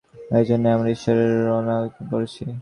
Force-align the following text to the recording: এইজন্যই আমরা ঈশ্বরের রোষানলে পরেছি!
এইজন্যই 0.37 0.73
আমরা 0.73 0.89
ঈশ্বরের 0.89 1.29
রোষানলে 1.47 1.89
পরেছি! 2.11 2.43